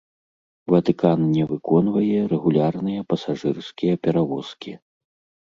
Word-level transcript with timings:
Ватыкан 0.73 1.19
не 1.35 1.43
выконвае 1.51 2.21
рэгулярныя 2.33 3.01
пасажырскія 3.15 3.93
перавозкі. 4.09 4.71